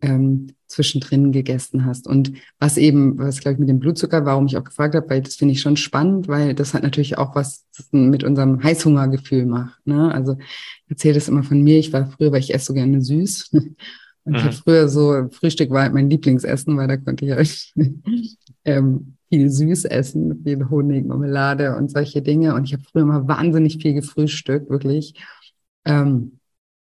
[0.00, 2.06] ähm, zwischendrin gegessen hast.
[2.06, 5.22] Und was eben, was glaube ich mit dem Blutzucker, warum ich auch gefragt habe, weil
[5.22, 9.84] das finde ich schon spannend, weil das hat natürlich auch was mit unserem Heißhungergefühl macht.
[9.84, 10.14] Ne?
[10.14, 11.80] Also ich erzähle das immer von mir.
[11.80, 13.50] Ich war früher, weil ich esse so gerne süß.
[13.52, 13.74] Und
[14.32, 14.36] mhm.
[14.36, 17.72] ich habe früher so, Frühstück war halt mein Lieblingsessen, weil da konnte ich halt
[18.64, 22.54] ähm, viel süß essen, viel Honig, Marmelade und solche Dinge.
[22.54, 25.14] Und ich habe früher immer wahnsinnig viel gefrühstückt, wirklich.
[25.84, 26.38] Ähm,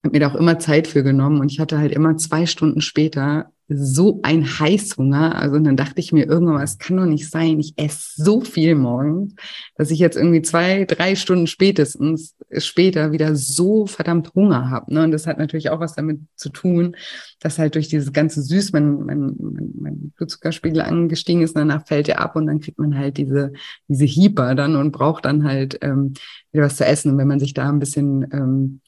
[0.04, 2.80] habe mir da auch immer Zeit für genommen und ich hatte halt immer zwei Stunden
[2.83, 5.37] später so ein Heißhunger.
[5.37, 7.59] Also dann dachte ich mir irgendwann mal, es kann doch nicht sein.
[7.59, 9.35] Ich esse so viel morgens,
[9.77, 14.92] dass ich jetzt irgendwie zwei, drei Stunden spätestens später wieder so verdammt Hunger habe.
[14.92, 15.05] Ne?
[15.05, 16.96] Und das hat natürlich auch was damit zu tun,
[17.40, 21.57] dass halt durch dieses ganze Süß mein, mein, mein, mein Blutzuckerspiegel angestiegen ist.
[21.57, 23.53] Und danach fällt er ab und dann kriegt man halt diese,
[23.88, 26.12] diese Hieper dann und braucht dann halt ähm,
[26.53, 27.12] wieder was zu essen.
[27.12, 28.81] Und wenn man sich da ein bisschen ähm,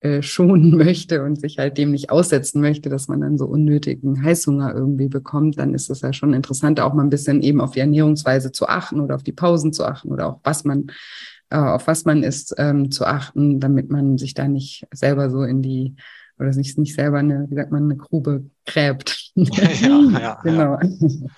[0.00, 4.22] äh, schonen möchte und sich halt dem nicht aussetzen möchte, dass man dann so unnötigen
[4.22, 7.72] Heißhunger irgendwie bekommt, dann ist es ja schon interessant, auch mal ein bisschen eben auf
[7.72, 10.86] die Ernährungsweise zu achten oder auf die Pausen zu achten oder auch was man,
[11.50, 15.42] äh, auf was man ist, ähm, zu achten, damit man sich da nicht selber so
[15.42, 15.96] in die
[16.38, 19.24] oder sich nicht selber eine, wie sagt man, eine Grube gräbt.
[19.34, 20.78] Ja, ja, genau.
[20.80, 21.28] Ja.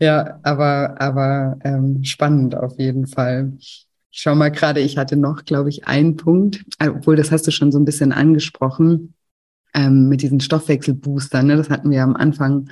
[0.00, 3.52] ja, aber, aber ähm, spannend auf jeden Fall.
[4.18, 7.70] Schau mal gerade, ich hatte noch, glaube ich, einen Punkt, obwohl das hast du schon
[7.70, 9.12] so ein bisschen angesprochen,
[9.74, 11.46] ähm, mit diesen Stoffwechselboostern.
[11.46, 11.56] Ne?
[11.58, 12.70] Das hatten wir am Anfang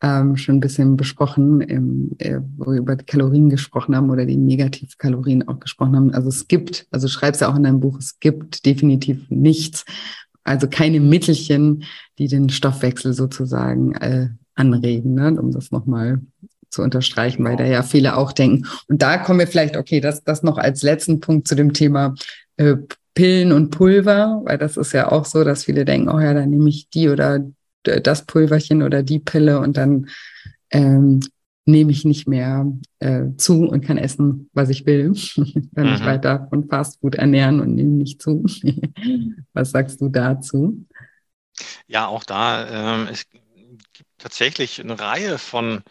[0.00, 4.26] ähm, schon ein bisschen besprochen, im, äh, wo wir über die Kalorien gesprochen haben oder
[4.26, 6.14] die Negativkalorien auch gesprochen haben.
[6.14, 9.84] Also es gibt, also schreibst ja auch in deinem Buch, es gibt definitiv nichts,
[10.44, 11.82] also keine Mittelchen,
[12.20, 15.34] die den Stoffwechsel sozusagen äh, anregen, ne?
[15.40, 16.20] um das nochmal
[16.70, 18.66] zu unterstreichen, weil da ja viele auch denken.
[18.88, 22.14] Und da kommen wir vielleicht, okay, das, das noch als letzten Punkt zu dem Thema
[22.56, 22.76] äh,
[23.14, 26.50] Pillen und Pulver, weil das ist ja auch so, dass viele denken, oh ja, dann
[26.50, 27.40] nehme ich die oder
[27.82, 30.08] das Pulverchen oder die Pille und dann
[30.70, 31.20] ähm,
[31.64, 35.12] nehme ich nicht mehr äh, zu und kann essen, was ich will,
[35.74, 36.06] kann mich mhm.
[36.06, 38.44] weiter von Fastfood ernähren und nehme nicht zu.
[39.52, 40.86] was sagst du dazu?
[41.86, 45.82] Ja, auch da, ähm, es gibt tatsächlich eine Reihe von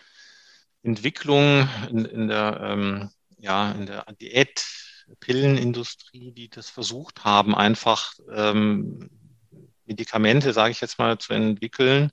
[0.85, 9.09] Entwicklung in, in der, ähm, ja, in der Diät-Pillenindustrie, die das versucht haben, einfach ähm,
[9.85, 12.11] Medikamente, sage ich jetzt mal, zu entwickeln,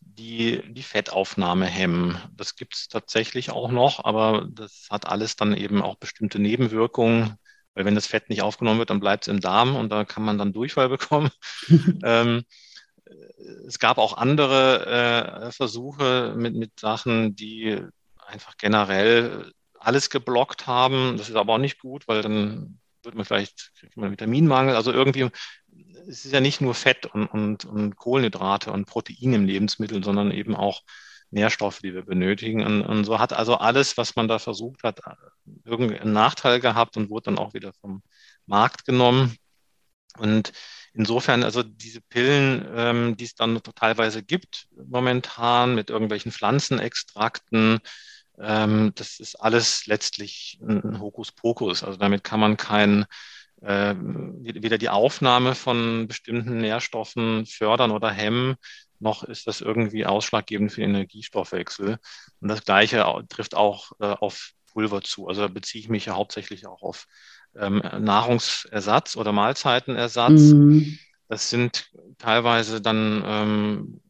[0.00, 2.18] die die Fettaufnahme hemmen.
[2.32, 7.36] Das gibt es tatsächlich auch noch, aber das hat alles dann eben auch bestimmte Nebenwirkungen,
[7.74, 10.24] weil wenn das Fett nicht aufgenommen wird, dann bleibt es im Darm und da kann
[10.24, 11.30] man dann Durchfall bekommen.
[12.04, 12.44] ähm,
[13.66, 17.80] es gab auch andere äh, Versuche mit, mit Sachen, die
[18.26, 21.16] einfach generell alles geblockt haben.
[21.16, 24.76] Das ist aber auch nicht gut, weil dann wird man vielleicht kriegt man Vitaminmangel.
[24.76, 25.30] Also irgendwie,
[26.08, 30.30] es ist ja nicht nur Fett und, und, und Kohlenhydrate und Protein im Lebensmittel, sondern
[30.30, 30.82] eben auch
[31.30, 32.64] Nährstoffe, die wir benötigen.
[32.64, 35.00] Und, und, so hat also alles, was man da versucht hat,
[35.64, 38.02] irgendeinen Nachteil gehabt und wurde dann auch wieder vom
[38.46, 39.36] Markt genommen.
[40.16, 40.52] Und
[40.92, 47.80] insofern, also diese Pillen, ähm, die es dann teilweise gibt momentan mit irgendwelchen Pflanzenextrakten,
[48.38, 51.84] ähm, das ist alles letztlich ein Hokuspokus.
[51.84, 53.06] Also damit kann man kein
[53.62, 58.56] äh, weder die Aufnahme von bestimmten Nährstoffen fördern oder hemmen,
[59.00, 61.98] noch ist das irgendwie ausschlaggebend für den Energiestoffwechsel.
[62.40, 65.28] Und das Gleiche trifft auch äh, auf Pulver zu.
[65.28, 67.06] Also da beziehe ich mich ja hauptsächlich auch auf
[67.56, 70.40] ähm, Nahrungsersatz oder Mahlzeitenersatz.
[70.40, 70.98] Mhm.
[71.28, 74.00] Das sind teilweise dann ähm,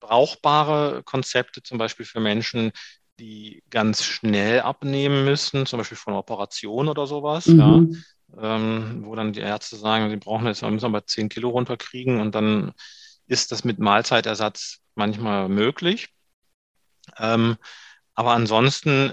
[0.00, 2.72] brauchbare Konzepte, zum Beispiel für Menschen,
[3.18, 7.58] die ganz schnell abnehmen müssen, zum Beispiel von Operation oder sowas, mhm.
[7.58, 12.20] ja, ähm, wo dann die Ärzte sagen, sie brauchen jetzt, müssen aber 10 Kilo runterkriegen
[12.20, 12.72] und dann
[13.26, 16.08] ist das mit Mahlzeitersatz manchmal möglich.
[17.18, 17.56] Ähm,
[18.14, 19.12] aber ansonsten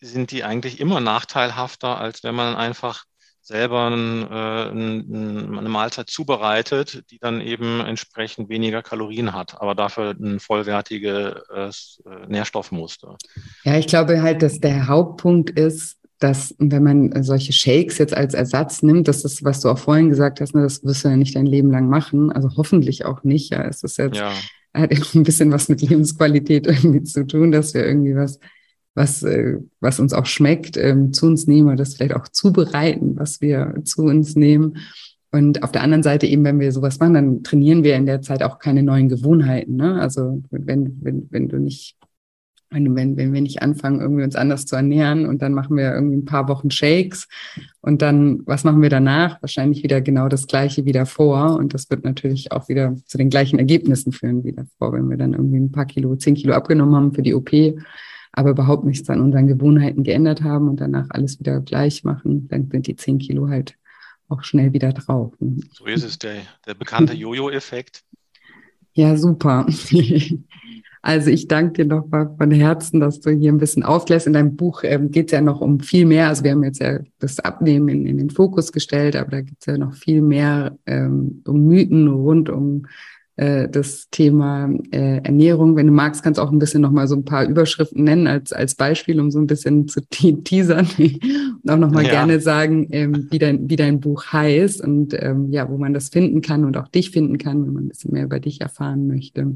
[0.00, 3.04] sind die eigentlich immer nachteilhafter, als wenn man einfach
[3.42, 10.10] selber ein, äh, eine Mahlzeit zubereitet, die dann eben entsprechend weniger Kalorien hat, aber dafür
[10.10, 13.16] ein vollwertiges äh, Nährstoffmuster.
[13.64, 18.34] Ja, ich glaube halt, dass der Hauptpunkt ist, dass wenn man solche Shakes jetzt als
[18.34, 21.16] Ersatz nimmt, das ist, was du auch vorhin gesagt hast, ne, das wirst du ja
[21.16, 23.50] nicht dein Leben lang machen, also hoffentlich auch nicht.
[23.50, 24.30] Ja, es ist jetzt ja.
[24.74, 28.38] hat ein bisschen was mit Lebensqualität irgendwie zu tun, dass wir irgendwie was
[28.94, 33.16] was, äh, was uns auch schmeckt, ähm, zu uns nehmen oder das vielleicht auch zubereiten,
[33.16, 34.76] was wir zu uns nehmen.
[35.32, 38.20] Und auf der anderen Seite eben, wenn wir sowas machen, dann trainieren wir in der
[38.20, 39.76] Zeit auch keine neuen Gewohnheiten.
[39.76, 40.00] Ne?
[40.00, 41.96] Also wenn, wenn, wenn du nicht,
[42.70, 45.92] wenn, wenn, wenn wir nicht anfangen, irgendwie uns anders zu ernähren und dann machen wir
[45.92, 47.28] irgendwie ein paar Wochen Shakes
[47.80, 49.40] und dann, was machen wir danach?
[49.40, 51.56] Wahrscheinlich wieder genau das Gleiche wieder vor.
[51.56, 55.16] Und das wird natürlich auch wieder zu den gleichen Ergebnissen führen wie davor, wenn wir
[55.16, 57.52] dann irgendwie ein paar Kilo, zehn Kilo abgenommen haben für die OP
[58.32, 62.70] aber überhaupt nichts an unseren Gewohnheiten geändert haben und danach alles wieder gleich machen, dann
[62.70, 63.76] sind die zehn Kilo halt
[64.28, 65.34] auch schnell wieder drauf.
[65.72, 68.04] So ist es, der, der bekannte Jojo-Effekt.
[68.92, 69.66] Ja, super.
[71.02, 74.26] Also ich danke dir nochmal von Herzen, dass du hier ein bisschen aufklärst.
[74.26, 76.28] In deinem Buch ähm, geht es ja noch um viel mehr.
[76.28, 79.56] Also wir haben jetzt ja das Abnehmen in, in den Fokus gestellt, aber da geht
[79.60, 82.86] es ja noch viel mehr ähm, um Mythen rund um
[83.40, 85.74] äh, das Thema äh, Ernährung.
[85.74, 88.52] Wenn du magst, kannst du auch ein bisschen nochmal so ein paar Überschriften nennen als,
[88.52, 90.86] als Beispiel, um so ein bisschen zu teasern
[91.62, 92.10] und auch nochmal ja.
[92.10, 96.10] gerne sagen, ähm, wie, dein, wie dein Buch heißt und ähm, ja, wo man das
[96.10, 99.06] finden kann und auch dich finden kann, wenn man ein bisschen mehr über dich erfahren
[99.06, 99.54] möchte.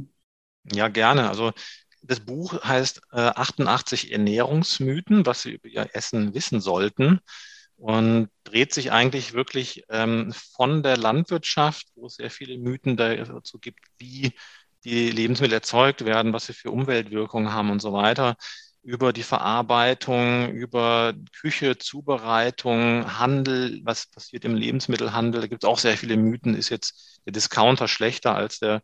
[0.73, 1.29] Ja, gerne.
[1.29, 1.53] Also
[2.01, 7.21] das Buch heißt äh, 88 Ernährungsmythen, was Sie über Ihr Essen wissen sollten
[7.77, 13.59] und dreht sich eigentlich wirklich ähm, von der Landwirtschaft, wo es sehr viele Mythen dazu
[13.59, 14.33] gibt, wie
[14.85, 18.37] die Lebensmittel erzeugt werden, was sie für Umweltwirkungen haben und so weiter,
[18.83, 25.41] über die Verarbeitung, über Küche, Zubereitung, Handel, was passiert im Lebensmittelhandel.
[25.41, 26.55] Da gibt es auch sehr viele Mythen.
[26.55, 28.83] Ist jetzt der Discounter schlechter als der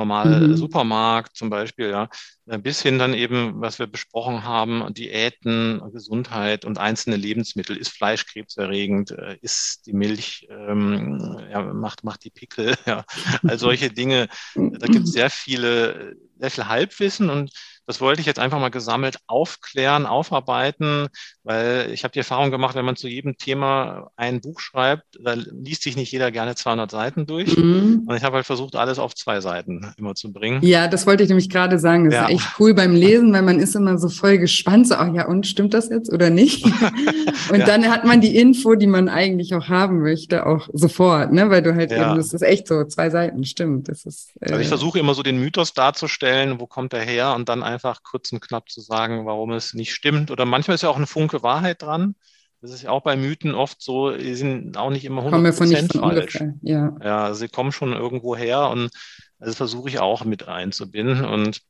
[0.00, 0.56] normale mhm.
[0.56, 2.08] Supermarkt zum Beispiel, ja,
[2.46, 7.76] äh, bis hin dann eben, was wir besprochen haben, Diäten, Gesundheit und einzelne Lebensmittel.
[7.76, 9.10] Ist Fleisch krebserregend?
[9.10, 12.74] Äh, ist die Milch, ähm, ja, macht, macht die Pickel?
[12.86, 13.04] Ja,
[13.46, 14.28] all solche Dinge.
[14.54, 17.52] Da gibt es sehr viele, sehr viel Halbwissen und
[17.90, 21.08] das wollte ich jetzt einfach mal gesammelt aufklären, aufarbeiten,
[21.42, 25.34] weil ich habe die Erfahrung gemacht, wenn man zu jedem Thema ein Buch schreibt, da
[25.34, 27.56] liest sich nicht jeder gerne 200 Seiten durch.
[27.56, 28.04] Mhm.
[28.06, 30.60] Und ich habe halt versucht, alles auf zwei Seiten immer zu bringen.
[30.62, 32.04] Ja, das wollte ich nämlich gerade sagen.
[32.04, 32.24] Das ja.
[32.26, 35.26] ist echt cool beim Lesen, weil man ist immer so voll gespannt, so, ach ja,
[35.26, 36.64] und stimmt das jetzt oder nicht?
[37.50, 37.66] und ja.
[37.66, 41.50] dann hat man die Info, die man eigentlich auch haben möchte, auch sofort, ne?
[41.50, 42.10] Weil du halt ja.
[42.10, 43.88] eben, das ist echt so, zwei Seiten, stimmt.
[43.88, 47.34] Das ist, äh, also ich versuche immer so den Mythos darzustellen, wo kommt er her
[47.34, 50.30] und dann einfach einfach kurz und knapp zu sagen, warum es nicht stimmt.
[50.30, 52.14] Oder manchmal ist ja auch ein Funke Wahrheit dran.
[52.60, 56.36] Das ist ja auch bei Mythen oft so, die sind auch nicht immer 100% falsch.
[56.40, 56.94] Ungefähr, ja.
[57.02, 58.90] ja, sie kommen schon irgendwo her und
[59.38, 61.24] das versuche ich auch mit einzubinden.
[61.24, 61.62] Und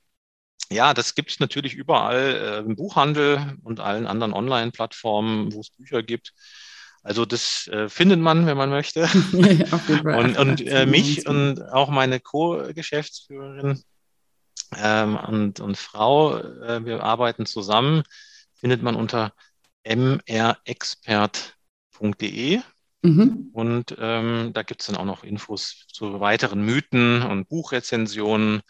[0.68, 5.70] ja, das gibt es natürlich überall äh, im Buchhandel und allen anderen Online-Plattformen, wo es
[5.70, 6.32] Bücher gibt.
[7.04, 9.02] Also das äh, findet man, wenn man möchte.
[10.04, 13.80] und und äh, mich und auch meine Co-Geschäftsführerin
[14.76, 16.38] ähm, und, und Frau.
[16.38, 18.02] Äh, wir arbeiten zusammen,
[18.54, 19.32] findet man unter
[19.84, 22.60] mrexpert.de.
[23.02, 23.48] Mhm.
[23.52, 28.60] Und ähm, da gibt es dann auch noch Infos zu weiteren Mythen und Buchrezensionen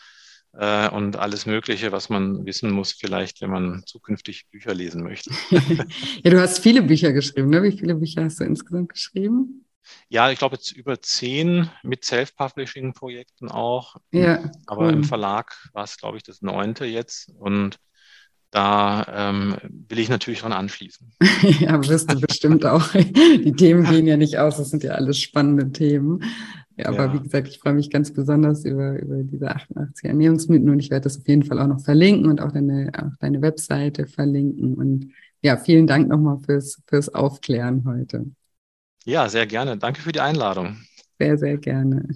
[0.53, 5.31] äh, und alles Mögliche, was man wissen muss, vielleicht, wenn man zukünftig Bücher lesen möchte.
[5.51, 7.63] ja, du hast viele Bücher geschrieben, ne?
[7.63, 9.60] Wie viele Bücher hast du insgesamt geschrieben?
[10.09, 13.97] Ja, ich glaube jetzt über zehn mit Self-Publishing-Projekten auch.
[14.13, 14.51] Ja, cool.
[14.67, 17.31] Aber im Verlag war es, glaube ich, das neunte jetzt.
[17.39, 17.79] Und
[18.51, 19.57] da ähm,
[19.89, 21.13] will ich natürlich dran anschließen.
[21.61, 22.91] ja, wirst du bestimmt auch.
[22.93, 26.25] Die Themen gehen ja nicht aus, das sind ja alles spannende Themen.
[26.77, 27.15] Ja, aber ja.
[27.15, 31.05] wie gesagt, ich freue mich ganz besonders über, über diese 88 Ernährungsmythen und ich werde
[31.05, 34.75] das auf jeden Fall auch noch verlinken und auch deine, auch deine Webseite verlinken.
[34.75, 35.13] Und
[35.43, 38.27] ja, vielen Dank nochmal fürs, fürs Aufklären heute.
[39.05, 39.77] Ja, sehr gerne.
[39.77, 40.77] Danke für die Einladung.
[41.19, 42.09] Sehr, sehr gerne.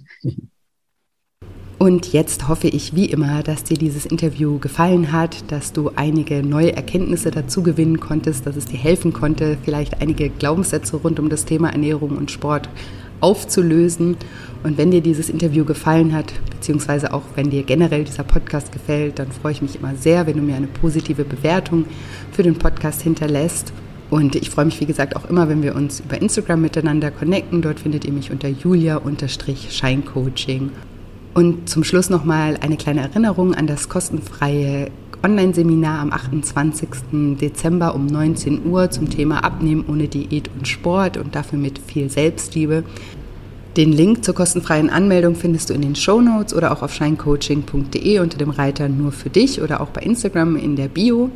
[1.77, 6.41] Und jetzt hoffe ich wie immer, dass dir dieses Interview gefallen hat, dass du einige
[6.41, 11.29] neue Erkenntnisse dazu gewinnen konntest, dass es dir helfen konnte, vielleicht einige Glaubenssätze rund um
[11.29, 12.69] das Thema Ernährung und Sport
[13.19, 14.15] aufzulösen.
[14.63, 19.19] Und wenn dir dieses Interview gefallen hat, beziehungsweise auch wenn dir generell dieser Podcast gefällt,
[19.19, 21.85] dann freue ich mich immer sehr, wenn du mir eine positive Bewertung
[22.31, 23.73] für den Podcast hinterlässt.
[24.15, 27.61] Und ich freue mich, wie gesagt, auch immer, wenn wir uns über Instagram miteinander connecten.
[27.61, 30.71] Dort findet ihr mich unter julia-scheincoaching.
[31.33, 34.89] Und zum Schluss nochmal eine kleine Erinnerung an das kostenfreie
[35.21, 36.87] Online-Seminar am 28.
[37.41, 42.09] Dezember um 19 Uhr zum Thema Abnehmen ohne Diät und Sport und dafür mit viel
[42.09, 42.85] Selbstliebe.
[43.75, 48.19] Den Link zur kostenfreien Anmeldung findest du in den Show Notes oder auch auf scheincoaching.de
[48.19, 51.31] unter dem Reiter nur für dich oder auch bei Instagram in der Bio.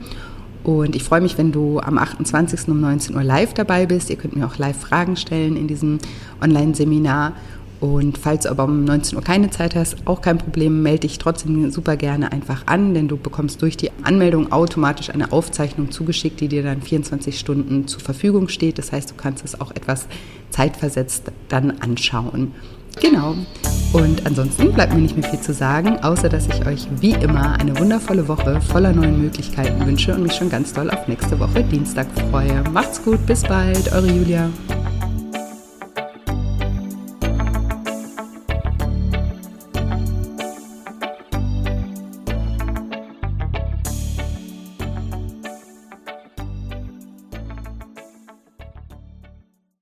[0.64, 2.68] Und ich freue mich, wenn du am 28.
[2.68, 4.10] um 19 Uhr live dabei bist.
[4.10, 6.00] Ihr könnt mir auch live Fragen stellen in diesem
[6.42, 7.34] Online-Seminar.
[7.80, 11.18] Und falls du aber um 19 Uhr keine Zeit hast, auch kein Problem, melde dich
[11.18, 16.42] trotzdem super gerne einfach an, denn du bekommst durch die Anmeldung automatisch eine Aufzeichnung zugeschickt,
[16.42, 18.78] die dir dann 24 Stunden zur Verfügung steht.
[18.80, 20.08] Das heißt, du kannst es auch etwas
[20.50, 22.52] zeitversetzt dann anschauen.
[23.02, 23.36] Genau.
[23.92, 27.60] Und ansonsten bleibt mir nicht mehr viel zu sagen, außer dass ich euch wie immer
[27.60, 31.64] eine wundervolle Woche voller neuen Möglichkeiten wünsche und mich schon ganz doll auf nächste Woche
[31.64, 32.64] Dienstag freue.
[32.72, 34.50] Macht's gut, bis bald, eure Julia.